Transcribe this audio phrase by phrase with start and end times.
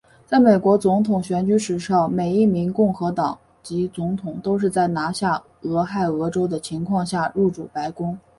[0.25, 8.17] 在美国总统选举史上每一名共和党籍总统都是在拿下俄亥俄州的情况下入主白宫。